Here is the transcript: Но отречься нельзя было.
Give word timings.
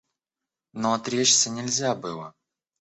Но 0.73 0.93
отречься 0.95 1.51
нельзя 1.51 1.93
было. 1.93 2.33